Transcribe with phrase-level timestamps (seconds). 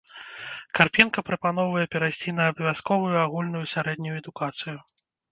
[0.77, 4.75] Карпенка прапаноўвае перайсці на абавязковую агульную сярэднюю адукацыю.